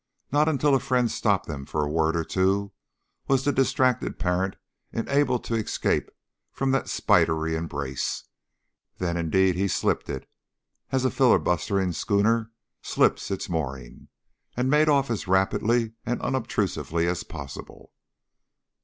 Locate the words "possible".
17.23-17.91